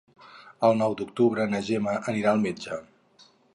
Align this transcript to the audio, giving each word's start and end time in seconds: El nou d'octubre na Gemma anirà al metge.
El 0.69 0.73
nou 0.79 0.95
d'octubre 1.01 1.45
na 1.53 1.61
Gemma 1.69 1.95
anirà 2.15 2.35
al 2.35 2.43
metge. 2.49 2.83